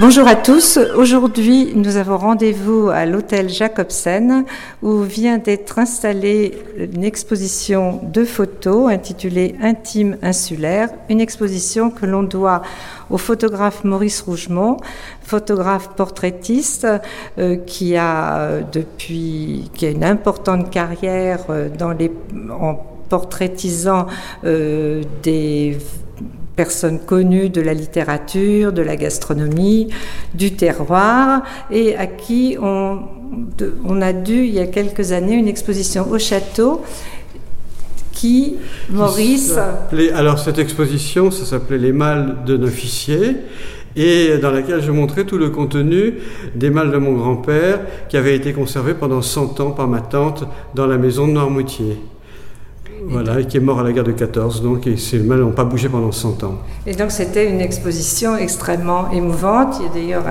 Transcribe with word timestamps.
Bonjour 0.00 0.26
à 0.26 0.36
tous. 0.36 0.78
Aujourd'hui, 0.96 1.74
nous 1.74 1.96
avons 1.96 2.16
rendez-vous 2.16 2.88
à 2.88 3.04
l'hôtel 3.04 3.50
Jacobsen 3.50 4.46
où 4.80 5.02
vient 5.02 5.36
d'être 5.36 5.78
installée 5.78 6.54
une 6.78 7.04
exposition 7.04 8.00
de 8.02 8.24
photos 8.24 8.90
intitulée 8.90 9.54
Intime 9.60 10.16
insulaire, 10.22 10.88
une 11.10 11.20
exposition 11.20 11.90
que 11.90 12.06
l'on 12.06 12.22
doit 12.22 12.62
au 13.10 13.18
photographe 13.18 13.84
Maurice 13.84 14.22
Rougemont, 14.22 14.78
photographe 15.20 15.90
portraitiste 15.90 16.86
euh, 17.36 17.56
qui 17.56 17.94
a 17.94 18.38
euh, 18.38 18.62
depuis 18.72 19.70
qui 19.74 19.84
a 19.84 19.90
une 19.90 20.04
importante 20.04 20.70
carrière 20.70 21.44
euh, 21.50 21.68
en 22.50 22.76
portraitisant 23.10 24.06
des 24.42 25.76
personnes 26.56 27.00
connues 27.00 27.48
de 27.48 27.60
la 27.60 27.74
littérature, 27.74 28.72
de 28.72 28.82
la 28.82 28.96
gastronomie, 28.96 29.88
du 30.34 30.54
terroir, 30.54 31.42
et 31.70 31.96
à 31.96 32.06
qui 32.06 32.56
on, 32.60 33.00
on 33.84 34.02
a 34.02 34.12
dû, 34.12 34.44
il 34.44 34.54
y 34.54 34.60
a 34.60 34.66
quelques 34.66 35.12
années, 35.12 35.34
une 35.34 35.48
exposition 35.48 36.10
au 36.10 36.18
château 36.18 36.82
qui, 38.12 38.56
Maurice... 38.90 39.54
alors 40.14 40.38
cette 40.38 40.58
exposition, 40.58 41.30
ça 41.30 41.44
s'appelait 41.44 41.78
Les 41.78 41.92
mâles 41.92 42.36
d'un 42.46 42.62
officier 42.62 43.36
et 43.96 44.38
dans 44.38 44.50
laquelle 44.50 44.82
je 44.82 44.90
montrais 44.90 45.24
tout 45.24 45.38
le 45.38 45.50
contenu 45.50 46.14
des 46.54 46.70
mâles 46.70 46.92
de 46.92 46.98
mon 46.98 47.12
grand-père 47.14 47.80
qui 48.08 48.16
avaient 48.16 48.36
été 48.36 48.52
conservés 48.52 48.94
pendant 48.94 49.22
100 49.22 49.60
ans 49.60 49.70
par 49.72 49.88
ma 49.88 50.00
tante 50.00 50.44
dans 50.74 50.86
la 50.86 50.98
maison 50.98 51.26
de 51.26 51.32
Noirmoutier. 51.32 51.98
Voilà, 53.08 53.40
et 53.40 53.46
qui 53.46 53.56
est 53.56 53.60
mort 53.60 53.80
à 53.80 53.82
la 53.82 53.92
guerre 53.92 54.04
de 54.04 54.12
14, 54.12 54.62
donc 54.62 54.86
et 54.86 54.96
ces 54.96 55.18
mâles 55.18 55.40
n'ont 55.40 55.52
pas 55.52 55.64
bougé 55.64 55.88
pendant 55.88 56.12
100 56.12 56.44
ans. 56.44 56.58
Et 56.86 56.94
donc 56.94 57.10
c'était 57.10 57.48
une 57.48 57.60
exposition 57.60 58.36
extrêmement 58.36 59.10
émouvante. 59.10 59.76
Il 59.80 59.86
y 59.86 59.88
a 59.88 59.92
d'ailleurs 59.92 60.24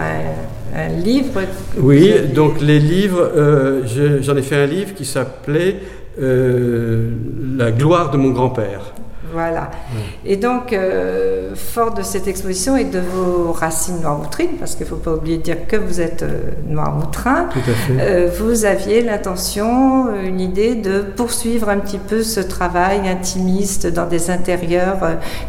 un, 0.75 0.87
livre. 1.03 1.41
Oui, 1.77 2.13
donc 2.33 2.61
les 2.61 2.79
livres, 2.79 3.29
euh, 3.35 4.21
j'en 4.21 4.37
ai 4.37 4.41
fait 4.41 4.55
un 4.55 4.65
livre 4.65 4.93
qui 4.93 5.05
s'appelait 5.05 5.77
euh, 6.21 7.09
La 7.57 7.71
gloire 7.71 8.11
de 8.11 8.17
mon 8.17 8.29
grand-père. 8.29 8.93
Voilà. 9.31 9.71
Et 10.25 10.35
donc, 10.35 10.73
euh, 10.73 11.55
fort 11.55 11.93
de 11.93 12.01
cette 12.01 12.27
exposition 12.27 12.75
et 12.75 12.83
de 12.83 12.99
vos 12.99 13.51
racines 13.51 14.01
noirmoutrines, 14.01 14.57
parce 14.59 14.75
qu'il 14.75 14.85
ne 14.85 14.89
faut 14.89 14.97
pas 14.97 15.13
oublier 15.13 15.37
de 15.37 15.43
dire 15.43 15.67
que 15.67 15.77
vous 15.77 16.01
êtes 16.01 16.23
euh, 16.23 16.39
noirmoutrin, 16.67 17.47
euh, 17.91 18.29
vous 18.37 18.65
aviez 18.65 19.01
l'intention, 19.01 20.13
une 20.21 20.41
idée 20.41 20.75
de 20.75 21.01
poursuivre 21.01 21.69
un 21.69 21.77
petit 21.77 21.97
peu 21.97 22.23
ce 22.23 22.41
travail 22.41 23.07
intimiste 23.07 23.87
dans 23.87 24.07
des 24.07 24.29
intérieurs 24.29 24.99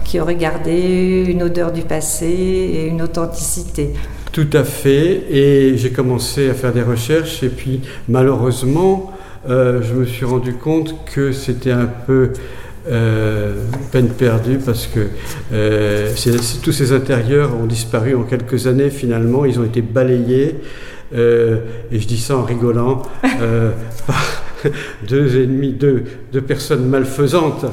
qui 0.05 0.21
auraient 0.21 0.37
gardé 0.37 1.25
une 1.27 1.43
odeur 1.43 1.73
du 1.73 1.83
passé 1.83 2.27
et 2.27 2.87
une 2.87 3.03
authenticité. 3.03 3.95
Tout 4.31 4.51
à 4.53 4.65
fait. 4.65 5.25
Et 5.31 5.77
j'ai 5.77 5.91
commencé 5.91 6.49
à 6.49 6.55
faire 6.55 6.73
des 6.73 6.83
recherches 6.83 7.43
et 7.43 7.49
puis 7.49 7.83
malheureusement, 8.09 9.13
je 9.47 9.95
me 9.95 10.05
suis 10.07 10.25
rendu 10.25 10.55
compte 10.55 10.95
que 11.05 11.33
c'était 11.33 11.73
un 11.73 11.89
peu 12.07 12.33
euh, 12.89 13.65
peine 13.93 14.09
perdue 14.09 14.59
parce 14.59 14.89
que 14.89 15.07
euh, 15.53 16.13
tous 16.63 16.73
ces 16.73 16.93
intérieurs 16.93 17.55
ont 17.55 17.67
disparu 17.67 18.15
en 18.15 18.25
quelques 18.25 18.67
années 18.67 18.91
finalement, 18.91 19.45
ils 19.45 19.61
ont 19.61 19.65
été 19.65 19.83
balayés, 19.83 20.57
euh, 21.15 21.59
et 21.93 22.01
je 22.01 22.07
dis 22.09 22.19
ça 22.19 22.37
en 22.37 22.43
rigolant, 22.43 23.03
par 24.07 24.43
deux 25.09 25.43
ennemis, 25.43 25.73
deux, 25.73 26.05
deux 26.33 26.41
personnes 26.41 26.87
malfaisantes 26.87 27.67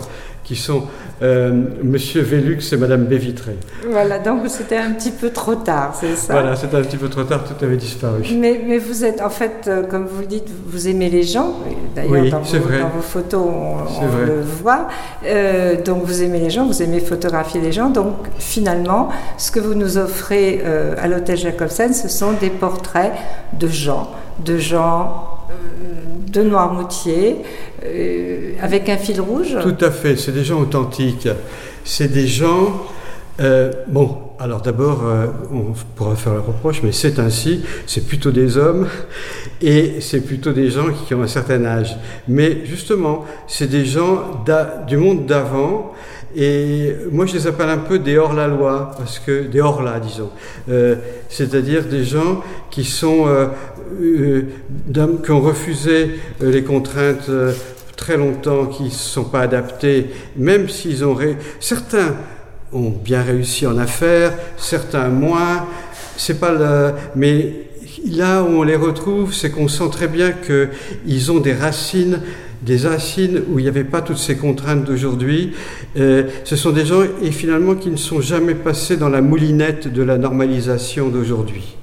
qui 0.50 0.56
sont 0.56 0.82
euh, 1.22 1.52
Monsieur 1.84 2.22
Vélux 2.24 2.74
et 2.74 2.78
Madame 2.78 3.06
Bévitré. 3.06 3.56
Voilà, 3.88 4.18
donc 4.18 4.42
c'était 4.48 4.78
un 4.78 4.94
petit 4.94 5.12
peu 5.12 5.30
trop 5.30 5.54
tard, 5.54 5.94
c'est 5.94 6.16
ça 6.16 6.34
Voilà, 6.34 6.56
c'était 6.56 6.78
un 6.78 6.82
petit 6.82 6.98
peu 6.98 7.08
trop 7.08 7.24
tard, 7.24 7.44
tout 7.44 7.64
avait 7.64 7.78
disparu. 7.78 8.24
Mais, 8.36 8.60
mais 8.66 8.80
vous 8.80 9.06
êtes, 9.06 9.22
en 9.22 9.30
fait, 9.30 9.66
euh, 9.68 9.84
comme 9.84 10.08
vous 10.08 10.22
le 10.22 10.26
dites, 10.26 10.48
vous 10.66 10.88
aimez 10.88 11.12
les 11.12 11.22
gens. 11.22 11.54
D'ailleurs, 11.96 12.12
oui, 12.14 12.32
dans, 12.32 12.40
dans, 12.40 12.90
vos 12.90 13.02
photos, 13.04 13.48
on, 13.48 14.26
le 14.26 14.42
voit. 14.42 14.88
Euh, 15.24 15.80
donc 15.84 16.04
vous 16.04 16.24
aimez 16.24 16.40
les 16.40 16.50
gens, 16.50 16.66
vous 16.66 16.82
aimez 16.82 17.00
photographier 17.00 17.62
les 17.62 17.72
gens. 17.72 17.92
Donc 17.92 18.16
finalement, 18.40 19.10
ce 19.38 19.52
que 19.52 19.60
vous 19.60 19.76
nous 19.76 20.00
offrez 20.00 20.64
à 20.98 21.08
l'hôtel 21.08 21.38
Jacobsen, 21.38 21.94
ce 21.94 22.08
sont 22.08 22.32
des 22.34 22.50
portraits 22.50 23.14
de 23.54 23.68
gens, 23.68 24.10
de 24.44 24.58
gens 24.58 25.38
de 26.28 26.42
Noirmoutier, 26.44 27.38
euh, 27.86 28.54
avec 28.62 28.90
un 28.90 28.98
fil 28.98 29.22
rouge 29.22 29.58
Tout 29.62 29.78
à 29.84 29.92
fait, 29.92 30.16
c'est 30.16 30.32
des 30.32 30.44
gens 30.44 30.60
authentiques. 30.62 31.28
C'est 31.84 32.12
des 32.12 32.28
gens... 32.28 32.86
Euh, 33.40 33.72
bon, 33.88 34.18
alors 34.38 34.62
d'abord, 34.62 35.02
euh, 35.06 35.28
on 35.52 35.74
pourra 35.96 36.16
faire 36.16 36.34
le 36.34 36.40
reproche, 36.40 36.82
mais 36.84 36.92
c'est 36.92 37.20
ainsi, 37.20 37.64
c'est 37.86 38.06
plutôt 38.06 38.32
des 38.32 38.58
hommes 38.58 38.88
et 39.62 40.02
c'est 40.02 40.22
plutôt 40.22 40.52
des 40.52 40.70
gens 40.70 40.88
qui 40.92 41.14
ont 41.14 41.22
un 41.22 41.28
certain 41.28 41.64
âge. 41.66 41.98
Mais 42.28 42.66
justement, 42.66 43.26
c'est 43.48 43.70
des 43.70 43.86
gens 43.86 44.44
du 44.88 44.98
monde 44.98 45.26
d'avant 45.26 45.94
et 46.36 46.96
moi, 47.12 47.26
je 47.26 47.34
les 47.34 47.48
appelle 47.48 47.70
un 47.70 47.78
peu 47.78 48.00
des 48.00 48.18
hors-la-loi, 48.18 48.92
parce 48.98 49.20
que 49.20 49.44
des 49.44 49.62
hors-la, 49.62 50.00
disons. 50.00 50.30
Euh, 50.70 50.96
c'est-à-dire 51.28 51.86
des 51.86 52.04
gens 52.04 52.42
qui 52.70 52.84
sont, 52.84 53.28
euh, 53.28 53.48
euh, 54.02 54.44
qui 55.24 55.32
ont 55.32 55.42
refusé 55.42 56.20
les 56.40 56.64
contraintes 56.64 57.30
très 57.96 58.18
longtemps, 58.18 58.68
qui 58.68 58.84
ne 58.84 58.90
sont 58.90 59.26
pas 59.26 59.42
adaptés, 59.42 60.08
même 60.36 60.70
s'ils 60.70 61.04
ont... 61.04 61.18
Certains 61.60 62.16
ont 62.72 62.92
bien 62.92 63.24
réussi 63.24 63.66
en 63.66 63.78
affaires, 63.80 64.34
certains 64.58 65.10
moins. 65.10 65.66
C'est 66.16 66.40
pas 66.40 66.52
le... 66.52 66.94
Mais 67.16 67.54
là 68.08 68.44
où 68.44 68.60
on 68.60 68.64
les 68.64 68.76
retrouve, 68.76 69.34
c'est 69.34 69.50
qu'on 69.50 69.68
sent 69.68 69.90
très 69.92 70.08
bien 70.08 70.32
qu'ils 70.32 71.32
ont 71.32 71.40
des 71.40 71.54
racines 71.54 72.22
des 72.62 72.78
racines 72.78 73.42
où 73.50 73.60
il 73.60 73.64
n'y 73.64 73.70
avait 73.70 73.84
pas 73.84 74.02
toutes 74.02 74.18
ces 74.18 74.36
contraintes 74.36 74.84
d'aujourd'hui. 74.84 75.54
Euh, 75.98 76.24
ce 76.44 76.56
sont 76.56 76.72
des 76.72 76.86
gens, 76.86 77.04
et 77.22 77.32
finalement, 77.32 77.76
qui 77.76 77.90
ne 77.90 77.98
sont 77.98 78.22
jamais 78.22 78.56
passés 78.56 78.98
dans 78.98 79.10
la 79.10 79.22
moulinette 79.22 79.92
de 79.92 80.04
la 80.04 80.18
normalisation 80.18 81.10
d'aujourd'hui. 81.10 81.76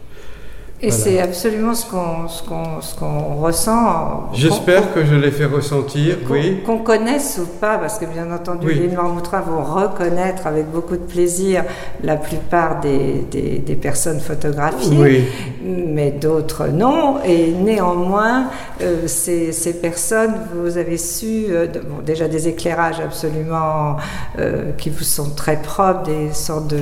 Et 0.83 0.91
c'est 0.91 1.21
absolument 1.21 1.75
ce 1.75 1.87
qu'on 1.87 2.29
ce 2.29 2.95
qu'on 2.95 3.37
ressent. 3.37 4.29
J'espère 4.35 4.93
que 4.93 5.07
je 5.07 5.15
l'ai 5.15 5.31
fait 5.31 5.47
ressentir, 5.47 6.19
oui. 6.29 6.63
Qu'on 6.67 6.79
connaisse 6.79 7.41
ou 7.43 7.47
pas, 7.47 7.79
parce 7.79 7.99
que 7.99 8.05
bien 8.05 8.31
entendu, 8.31 8.71
les 8.73 8.89
Noirmoutrins 8.89 9.41
vont 9.41 9.63
reconnaître 9.63 10.47
avec 10.47 10.71
beaucoup 10.71 10.97
de 10.97 11.03
plaisir 11.03 11.65
la 12.03 12.17
plupart 12.17 12.81
des, 12.81 13.25
des, 13.31 13.75
personnes 13.75 14.21
photographiées, 14.21 14.99
oui. 14.99 15.25
mais 15.65 16.11
d'autres 16.11 16.67
non. 16.69 17.23
Et 17.25 17.53
néanmoins, 17.53 18.49
euh, 18.83 19.07
ces, 19.07 19.53
ces, 19.53 19.75
personnes, 19.81 20.35
vous 20.55 20.77
avez 20.77 20.99
su, 20.99 21.47
euh, 21.51 21.67
bon, 21.69 22.03
déjà 22.05 22.29
des 22.29 22.49
éclairages 22.49 23.01
absolument 23.01 23.97
euh, 24.39 24.73
qui 24.77 24.91
vous 24.91 25.05
sont 25.05 25.31
très 25.31 25.57
propres, 25.57 26.03
des 26.03 26.33
sortes 26.33 26.69
de 26.69 26.81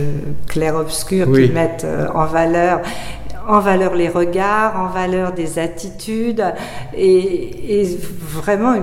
clairs-obscurs 0.49 1.31
qui 1.33 1.51
mettent 1.53 1.87
en 2.15 2.27
valeur 2.27 2.81
en 3.49 3.61
valeur 3.61 3.95
les 3.95 4.09
regards, 4.09 4.77
en 4.77 4.89
valeur 4.89 5.33
des 5.33 5.59
attitudes, 5.59 6.45
et, 6.97 7.99
vraiment 8.21 8.75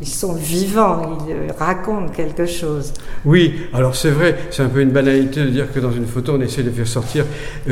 ils 0.00 0.08
sont 0.08 0.34
vivants, 0.34 1.18
ils 1.28 1.52
racontent 1.52 2.08
quelque 2.08 2.44
chose. 2.44 2.92
Oui, 3.24 3.54
alors 3.72 3.94
c'est 3.94 4.10
vrai, 4.10 4.36
c'est 4.50 4.62
un 4.62 4.68
peu 4.68 4.80
une 4.80 4.90
banalité 4.90 5.44
de 5.44 5.50
dire 5.50 5.72
que 5.72 5.78
dans 5.78 5.92
une 5.92 6.06
photo, 6.06 6.34
on 6.36 6.40
essaie 6.40 6.64
de 6.64 6.70
faire 6.70 6.88
sortir 6.88 7.24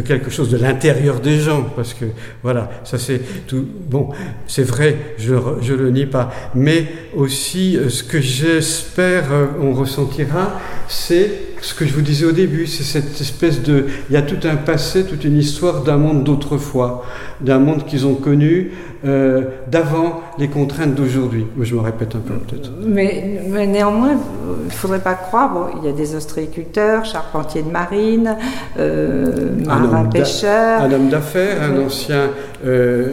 quelque 0.04 0.30
chose 0.30 0.48
de 0.48 0.56
l'intérieur 0.56 1.18
des 1.18 1.40
gens, 1.40 1.66
parce 1.74 1.92
que 1.92 2.04
voilà, 2.42 2.70
ça 2.84 2.98
c'est 2.98 3.20
tout. 3.46 3.66
Bon, 3.88 4.10
c'est 4.46 4.62
vrai, 4.62 5.14
je 5.18 5.34
ne 5.34 5.76
le 5.76 5.90
nie 5.90 6.06
pas, 6.06 6.30
mais 6.54 6.86
aussi 7.16 7.76
euh, 7.76 7.88
ce 7.88 8.04
que 8.04 8.20
j'espère 8.20 9.32
euh, 9.32 9.46
on 9.60 9.72
ressentira, 9.72 10.60
c'est 10.86 11.49
ce 11.62 11.74
que 11.74 11.86
je 11.86 11.92
vous 11.92 12.02
disais 12.02 12.24
au 12.24 12.32
début, 12.32 12.66
c'est 12.66 12.82
cette 12.82 13.20
espèce 13.20 13.62
de... 13.62 13.86
Il 14.08 14.14
y 14.14 14.16
a 14.16 14.22
tout 14.22 14.38
un 14.48 14.56
passé, 14.56 15.04
toute 15.04 15.24
une 15.24 15.36
histoire 15.36 15.82
d'un 15.82 15.96
monde 15.96 16.24
d'autrefois, 16.24 17.04
d'un 17.40 17.58
monde 17.58 17.84
qu'ils 17.84 18.06
ont 18.06 18.14
connu 18.14 18.72
euh, 19.04 19.42
d'avant 19.70 20.20
les 20.38 20.48
contraintes 20.48 20.94
d'aujourd'hui. 20.94 21.46
Je 21.60 21.74
me 21.74 21.80
répète 21.80 22.14
un 22.16 22.20
peu 22.20 22.34
peut-être. 22.34 22.70
Mais, 22.84 23.40
néanmoins, 23.66 24.16
il 24.62 24.66
ne 24.66 24.70
faudrait 24.70 25.00
pas 25.00 25.14
croire, 25.14 25.52
bon, 25.52 25.66
il 25.78 25.86
y 25.86 25.88
a 25.88 25.92
des 25.92 26.14
ostréiculteurs, 26.14 27.04
charpentiers 27.04 27.62
de 27.62 27.70
marine, 27.70 28.36
euh, 28.78 29.50
marins-pêcheurs... 29.64 30.82
Un 30.82 30.92
homme 30.92 31.08
d'affaires, 31.08 31.62
un 31.62 31.86
ancien... 31.86 32.30
Euh, 32.64 33.08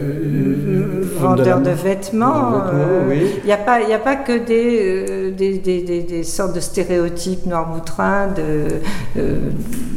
vendeur 1.16 1.60
de, 1.60 1.70
vêtements. 1.70 2.52
Euh, 2.72 3.14
il 3.42 3.46
n'y 3.46 3.52
a, 3.52 3.56
pas, 3.56 3.76
a 3.76 3.98
pas 3.98 4.16
que 4.16 4.36
des, 4.38 5.30
des, 5.30 5.58
des, 5.58 6.02
des, 6.02 6.22
sortes 6.22 6.54
de 6.54 6.60
stéréotypes 6.60 7.46
euh, 7.46 8.37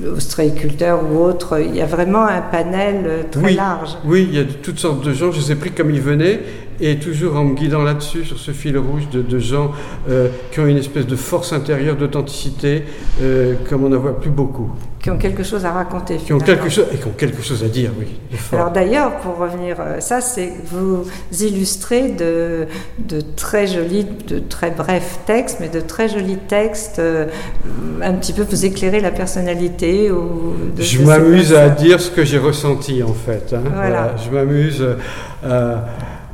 ostréiculteurs 0.07 1.01
ou 1.11 1.19
autres. 1.19 1.59
Il 1.59 1.75
y 1.75 1.81
a 1.81 1.85
vraiment 1.85 2.25
un 2.25 2.41
panel 2.41 3.03
euh, 3.05 3.23
très 3.29 3.53
large. 3.53 3.97
Oui, 4.05 4.27
il 4.29 4.37
y 4.37 4.39
a 4.39 4.45
toutes 4.45 4.79
sortes 4.79 5.03
de 5.05 5.13
gens. 5.13 5.31
Je 5.31 5.39
les 5.39 5.51
ai 5.51 5.55
pris 5.55 5.71
comme 5.71 5.91
ils 5.91 6.01
venaient 6.01 6.41
et 6.79 6.97
toujours 6.97 7.35
en 7.35 7.45
me 7.45 7.55
guidant 7.55 7.83
là-dessus, 7.83 8.25
sur 8.25 8.39
ce 8.39 8.51
fil 8.51 8.77
rouge 8.77 9.07
de, 9.11 9.21
de 9.21 9.39
gens 9.39 9.71
euh, 10.09 10.29
qui 10.51 10.59
ont 10.59 10.65
une 10.65 10.77
espèce 10.77 11.05
de 11.05 11.15
force 11.15 11.53
intérieure, 11.53 11.95
d'authenticité, 11.95 12.83
euh, 13.21 13.53
comme 13.69 13.83
on 13.83 13.89
n'en 13.89 13.99
voit 13.99 14.19
plus 14.19 14.31
beaucoup. 14.31 14.71
Qui 15.01 15.09
ont 15.09 15.17
quelque 15.17 15.43
chose 15.43 15.65
à 15.65 15.71
raconter. 15.71 16.17
Qui 16.17 16.31
ont 16.31 16.39
quelque 16.39 16.69
chose, 16.69 16.85
et 16.93 16.97
qui 16.97 17.07
ont 17.07 17.13
quelque 17.17 17.41
chose 17.41 17.63
à 17.63 17.67
dire, 17.67 17.89
oui. 17.97 18.07
Alors 18.51 18.69
d'ailleurs, 18.69 19.17
pour 19.17 19.37
revenir, 19.37 19.77
euh, 19.79 19.99
ça, 19.99 20.21
c'est 20.21 20.53
vous 20.65 21.05
illustrez 21.39 22.09
de, 22.09 22.67
de 22.99 23.21
très 23.35 23.65
jolis, 23.65 24.05
de 24.27 24.37
très 24.37 24.69
brefs 24.69 25.19
textes, 25.25 25.57
mais 25.59 25.69
de 25.69 25.79
très 25.79 26.07
jolis 26.07 26.37
textes, 26.47 26.99
euh, 26.99 27.25
un 28.03 28.13
petit 28.13 28.33
peu 28.33 28.43
vous 28.43 28.63
éclairer 28.63 28.99
la 28.99 29.09
personnalité. 29.09 30.11
Ou 30.11 30.53
de, 30.75 30.83
je 30.83 31.01
m'amuse 31.01 31.53
à 31.55 31.69
dire 31.69 31.99
ce 31.99 32.11
que 32.11 32.23
j'ai 32.23 32.37
ressenti, 32.37 33.01
en 33.01 33.13
fait. 33.13 33.53
Hein. 33.53 33.63
Voilà. 33.73 33.89
voilà. 33.89 34.15
Je 34.23 34.29
m'amuse 34.29 34.85
à 35.43 35.83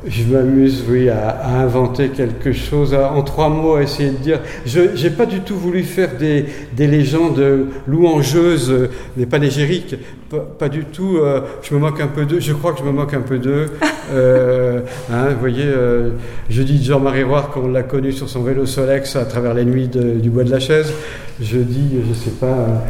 je 0.06 0.24
m'amuse, 0.24 0.84
oui, 0.88 1.08
à, 1.08 1.60
inventer 1.60 2.08
quelque 2.08 2.52
chose, 2.52 2.94
en 2.94 3.22
trois 3.22 3.48
mots, 3.48 3.74
à 3.74 3.82
essayer 3.82 4.10
de 4.10 4.16
dire. 4.16 4.40
Je 4.64 4.80
n'ai 4.80 5.10
pas 5.10 5.26
du 5.26 5.40
tout 5.40 5.56
voulu 5.56 5.82
faire 5.82 6.16
des, 6.16 6.46
des 6.76 6.86
légendes 6.86 7.42
louangeuses, 7.86 8.88
des 9.16 9.26
panégyriques, 9.26 9.96
pas, 10.28 10.46
pas, 10.58 10.68
du 10.68 10.84
tout. 10.84 11.18
Euh, 11.18 11.40
je 11.62 11.74
me 11.74 11.80
moque 11.80 12.00
un 12.00 12.06
peu 12.06 12.24
d'eux, 12.24 12.40
je 12.40 12.52
crois 12.52 12.72
que 12.72 12.80
je 12.80 12.84
me 12.84 12.92
moque 12.92 13.14
un 13.14 13.22
peu 13.22 13.38
d'eux. 13.38 13.70
Euh, 14.10 14.80
hein, 15.12 15.26
vous 15.34 15.38
voyez, 15.38 15.66
euh, 15.66 16.12
je 16.48 16.62
dis 16.62 16.82
Jean-Marie 16.82 17.24
Roire, 17.24 17.50
qu'on 17.50 17.68
l'a 17.68 17.82
connu 17.82 18.10
sur 18.10 18.26
son 18.26 18.42
vélo 18.42 18.64
Solex 18.64 19.16
à 19.16 19.26
travers 19.26 19.52
les 19.52 19.66
nuits 19.66 19.86
du 19.86 20.30
bois 20.30 20.44
de 20.44 20.50
la 20.50 20.60
chaise. 20.60 20.94
Je 21.38 21.58
dis, 21.58 21.90
je 22.02 22.08
ne 22.08 22.14
sais 22.14 22.30
pas. 22.30 22.86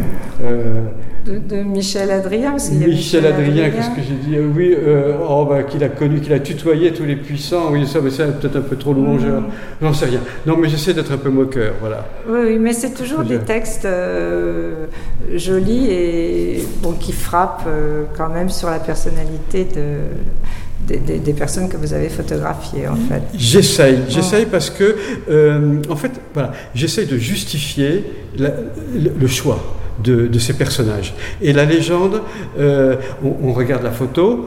De, 1.27 1.57
Michel 1.65 2.13
Adrien 2.13 2.55
Michel, 2.71 3.27
Adrien, 3.27 3.71
qu'est-ce 3.71 3.91
que 3.91 4.01
j'ai 4.09 4.15
dit 4.15 4.39
Oui, 4.39 4.77
oh, 5.29 5.45
bah, 5.45 5.65
qu'il 5.65 5.83
a 5.83 5.89
connu, 5.89 6.21
qu'il 6.21 6.33
a 6.33 6.39
tutoyé 6.39 6.93
tous 6.99 7.05
les 7.05 7.17
puissants. 7.17 7.71
Oui, 7.71 7.87
ça, 7.87 8.01
mais 8.03 8.11
c'est 8.11 8.41
peut-être 8.41 8.57
un 8.57 8.63
peu 8.63 8.77
trop 8.77 8.93
louangeur. 8.93 9.41
Mm. 9.41 9.51
J'en 9.83 9.93
sais 9.93 10.07
rien. 10.07 10.21
Non, 10.47 10.57
mais 10.57 10.69
j'essaie 10.69 10.95
d'être 10.95 11.13
un 11.13 11.19
peu 11.19 11.31
moqueur, 11.31 11.75
voilà. 11.81 12.07
Oui, 12.29 12.59
mais 12.59 12.73
c'est 12.73 12.95
toujours 12.95 13.23
des 13.23 13.39
textes 13.39 13.87
jolis 15.35 15.87
et 15.91 16.65
bon, 16.83 16.93
qui 16.93 17.13
frappe 17.13 17.65
euh, 17.67 18.05
quand 18.17 18.29
même 18.29 18.49
sur 18.49 18.71
la 18.71 18.79
personnalité 18.79 19.65
de, 19.65 20.97
des, 20.97 21.33
personnes 21.33 21.69
que 21.69 21.77
vous 21.77 21.93
avez 21.93 22.09
photographiées 22.09 22.89
en 22.89 22.97
fait. 22.97 23.23
J'essaye, 23.35 23.99
j'essaye 24.09 24.47
parce 24.47 24.71
que 24.71 24.97
euh, 25.29 25.83
en 25.89 25.97
fait 25.97 26.13
voilà, 26.33 26.53
j'essaye 26.75 27.07
de 27.07 27.19
justifier 27.19 28.05
le, 28.39 29.27
choix 29.27 29.78
de, 30.03 30.39
ces 30.39 30.55
personnages. 30.55 31.15
Et 31.43 31.53
la 31.53 31.65
légende, 31.65 32.21
euh, 32.59 32.97
on, 33.23 33.53
regarde 33.53 33.83
la 33.83 33.91
photo 33.91 34.47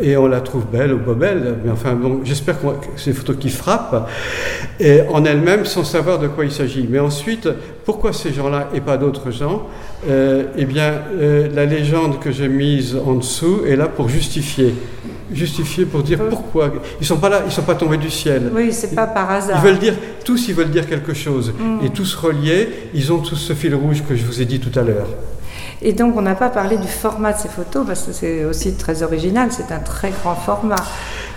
et 0.00 0.16
on 0.16 0.26
la 0.26 0.40
trouve 0.40 0.64
belle 0.72 0.94
ou 0.94 0.98
pas 0.98 1.12
belle, 1.12 1.56
mais 1.62 1.70
enfin 1.70 1.92
bon, 1.92 2.20
j'espère 2.24 2.58
que 2.58 2.66
c'est 2.96 3.10
une 3.10 3.16
photo 3.16 3.34
qui 3.34 3.50
frappe 3.50 4.08
et 4.80 5.02
en 5.10 5.24
elle-même 5.24 5.64
sans 5.64 5.84
savoir 5.84 6.18
de 6.18 6.28
quoi 6.28 6.44
il 6.44 6.52
s'agit. 6.52 6.86
Mais 6.88 6.98
ensuite, 6.98 7.48
pourquoi 7.84 8.12
ces 8.12 8.32
gens-là 8.32 8.68
et 8.74 8.80
pas 8.80 8.96
d'autres 8.96 9.30
gens 9.30 9.66
euh, 10.08 10.44
Eh 10.56 10.64
bien, 10.64 10.92
euh, 11.20 11.48
la 11.54 11.64
légende 11.64 12.18
que 12.20 12.30
j'ai 12.30 12.48
mise 12.48 12.96
en 12.96 13.14
dessous 13.14 13.62
est 13.66 13.76
là 13.76 13.86
pour 13.88 14.08
justifier. 14.08 14.74
Justifier 15.32 15.84
pour 15.84 16.02
dire 16.02 16.20
pourquoi. 16.28 16.72
Ils 17.00 17.06
sont 17.06 17.18
pas 17.18 17.28
là, 17.28 17.42
ils 17.44 17.52
sont 17.52 17.62
pas 17.62 17.74
tombés 17.74 17.98
du 17.98 18.10
ciel. 18.10 18.50
Oui, 18.54 18.72
c'est 18.72 18.94
pas 18.94 19.06
par 19.06 19.30
hasard. 19.30 19.58
Ils 19.62 19.68
veulent 19.68 19.78
dire, 19.78 19.94
tous 20.24 20.48
ils 20.48 20.54
veulent 20.54 20.70
dire 20.70 20.88
quelque 20.88 21.14
chose. 21.14 21.52
Mm. 21.58 21.84
Et 21.84 21.90
tous 21.90 22.14
reliés, 22.14 22.90
ils 22.94 23.12
ont 23.12 23.18
tous 23.18 23.36
ce 23.36 23.52
fil 23.52 23.74
rouge 23.74 24.02
que 24.08 24.16
je 24.16 24.24
vous 24.24 24.40
ai 24.40 24.44
dit 24.44 24.60
tout 24.60 24.76
à 24.78 24.82
l'heure. 24.82 25.08
Et 25.80 25.92
donc, 25.92 26.16
on 26.16 26.22
n'a 26.22 26.34
pas 26.34 26.48
parlé 26.48 26.76
du 26.76 26.88
format 26.88 27.32
de 27.32 27.38
ces 27.38 27.48
photos 27.48 27.86
parce 27.86 28.02
que 28.02 28.12
c'est 28.12 28.44
aussi 28.44 28.74
très 28.74 29.02
original, 29.02 29.50
c'est 29.52 29.72
un 29.72 29.78
très 29.78 30.10
grand 30.10 30.34
format. 30.34 30.76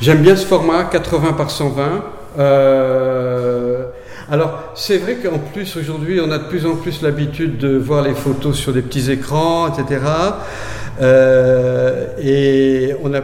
J'aime 0.02 0.22
bien 0.22 0.36
ce 0.36 0.46
format, 0.46 0.86
80 0.86 1.34
par 1.34 1.52
120. 1.52 2.04
Euh, 2.40 3.86
alors, 4.32 4.72
c'est 4.76 4.98
vrai 4.98 5.18
qu'en 5.18 5.38
plus, 5.38 5.76
aujourd'hui, 5.78 6.20
on 6.26 6.32
a 6.32 6.40
de 6.40 6.46
plus 6.46 6.66
en 6.66 6.76
plus 6.76 7.02
l'habitude 7.04 7.58
de 7.58 7.78
voir 7.78 8.02
les 8.02 8.16
photos 8.16 8.56
sur 8.56 8.74
des 8.74 8.82
petits 8.82 9.12
écrans, 9.12 9.68
etc. 9.68 10.02
Euh, 11.02 12.08
et 12.20 12.96
on 13.04 13.10
n'a 13.10 13.22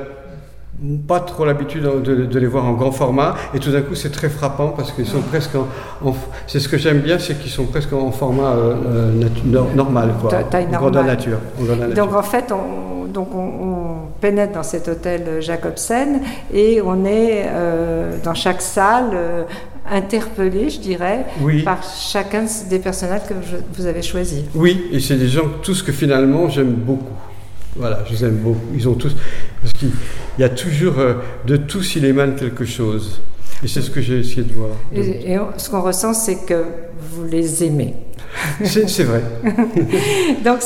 pas 1.08 1.20
trop 1.20 1.46
l'habitude 1.46 1.84
de, 1.84 2.40
les 2.40 2.46
voir 2.46 2.66
en 2.66 2.74
grand 2.74 2.92
format. 2.92 3.36
Et 3.54 3.60
tout 3.60 3.72
d'un 3.72 3.82
coup, 3.82 3.96
c'est 3.96 4.12
très 4.12 4.30
frappant 4.30 4.70
parce 4.70 4.92
qu'ils 4.92 5.08
sont 5.08 5.22
presque 5.22 5.56
en. 5.56 6.14
c'est 6.46 6.60
ce 6.60 6.70
que 6.70 6.78
j'aime 6.78 7.00
bien, 7.00 7.18
c'est 7.20 7.40
qu'ils 7.40 7.52
sont 7.52 7.66
presque 7.66 7.94
en 7.94 8.12
format 8.12 8.52
euh, 8.52 8.76
euh, 8.86 9.64
normal, 9.76 10.14
quoi. 10.22 10.32
Taille 10.44 10.68
normale. 10.68 11.06
nature, 11.06 11.40
Donc, 11.96 12.14
en 12.14 12.24
fait, 12.24 12.52
on, 12.52 13.06
donc 13.06 13.30
on, 13.34 13.88
pénètre 14.20 14.54
dans 14.54 14.64
cet 14.64 14.88
hôtel 14.88 15.42
Jacobsen 15.42 16.22
et 16.52 16.82
on 16.84 17.06
est 17.06 17.46
dans 18.24 18.34
chaque 18.34 18.64
salle 18.64 19.16
interpellé, 19.90 20.70
je 20.70 20.80
dirais, 20.80 21.26
par 21.64 21.84
chacun 21.84 22.46
des 22.70 22.80
personnages 22.80 23.22
que 23.28 23.34
vous 23.74 23.86
avez 23.86 24.02
choisis. 24.02 24.42
Oui, 24.56 24.86
et 24.92 25.00
c'est 25.00 25.16
des 25.16 25.28
gens 25.28 25.46
tous 25.62 25.82
que 25.82 25.92
finalement 25.92 26.50
j'aime 26.50 26.74
beaucoup. 26.74 27.14
Voilà, 27.78 28.04
je 28.08 28.14
les 28.14 28.26
aime 28.26 28.38
beaucoup. 28.38 28.60
Ils 28.74 28.88
ont 28.90 28.96
tous, 28.96 29.16
parce 29.62 29.74
qu'il 29.74 29.92
y 30.40 30.44
a 30.44 30.50
toujours 30.50 31.00
euh, 31.00 31.14
de 31.46 31.58
tous 31.58 31.96
il 31.96 32.06
émane 32.06 32.36
quelque 32.36 32.66
chose. 32.66 33.22
Et 33.64 33.68
c'est 33.68 33.82
ce 33.82 33.90
que 33.90 34.02
j'ai 34.02 34.20
essayé 34.20 34.44
de 34.44 34.54
voir. 34.54 34.72
Et, 34.94 35.38
ce 35.58 35.70
qu'on 35.70 35.82
ressent, 35.82 36.14
c'est 36.14 36.46
que 36.46 36.64
vous 37.12 37.26
les 37.26 37.64
aimez. 37.64 37.96
C'est 38.64 39.04
vrai. 39.04 39.22
donc, 40.44 40.60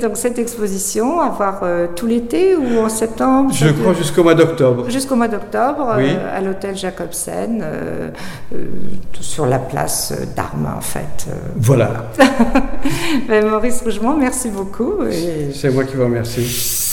donc 0.00 0.16
cette 0.16 0.38
exposition, 0.38 1.20
à 1.20 1.28
voir 1.30 1.60
euh, 1.62 1.86
tout 1.94 2.06
l'été 2.06 2.56
ou 2.56 2.78
en 2.78 2.88
septembre? 2.88 3.52
Je 3.54 3.68
crois 3.68 3.94
jusqu'au 3.94 4.22
mois 4.22 4.34
d'octobre. 4.34 4.88
Jusqu'au 4.88 5.16
mois 5.16 5.28
d'octobre, 5.28 5.96
euh, 5.98 6.36
à 6.36 6.40
l'hôtel 6.40 6.76
Jacobsen, 6.76 7.62
euh, 7.62 8.10
sur 9.20 9.46
la 9.46 9.58
place 9.58 10.12
d'Armes, 10.36 10.68
en 10.76 10.80
fait. 10.80 11.26
voilà. 11.56 12.06
Ben, 13.28 13.46
Maurice 13.46 13.82
Rougemont, 13.82 14.16
merci 14.16 14.48
beaucoup. 14.48 14.94
C'est 15.52 15.70
moi 15.70 15.84
qui 15.84 15.96
vous 15.96 16.04
remercie. 16.04 16.90